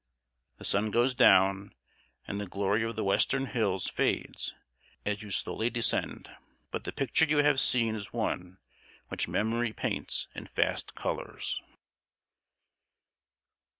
[0.57, 1.75] The sun goes down,
[2.27, 4.55] and the glory of the western hills fades
[5.05, 6.31] as you slowly descend;
[6.71, 8.57] but the picture you have seen is one
[9.09, 11.61] which memory paints in fast colors.